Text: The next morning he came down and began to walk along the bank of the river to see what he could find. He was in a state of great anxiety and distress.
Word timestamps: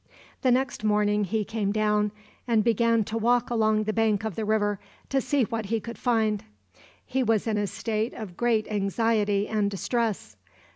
The 0.41 0.49
next 0.49 0.83
morning 0.83 1.25
he 1.25 1.45
came 1.45 1.71
down 1.71 2.11
and 2.47 2.63
began 2.63 3.03
to 3.03 3.19
walk 3.19 3.51
along 3.51 3.83
the 3.83 3.93
bank 3.93 4.23
of 4.25 4.33
the 4.35 4.45
river 4.45 4.79
to 5.09 5.21
see 5.21 5.43
what 5.43 5.65
he 5.67 5.79
could 5.79 5.95
find. 5.99 6.43
He 7.05 7.21
was 7.21 7.45
in 7.45 7.59
a 7.59 7.67
state 7.67 8.15
of 8.15 8.35
great 8.35 8.67
anxiety 8.71 9.47
and 9.47 9.69
distress. 9.69 10.37